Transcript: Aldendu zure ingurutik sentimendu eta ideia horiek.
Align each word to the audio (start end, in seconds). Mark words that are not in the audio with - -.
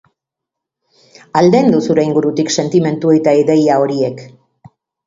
Aldendu 1.41 1.83
zure 1.83 2.07
ingurutik 2.09 2.53
sentimendu 2.59 3.17
eta 3.21 3.39
ideia 3.45 3.79
horiek. 3.87 4.27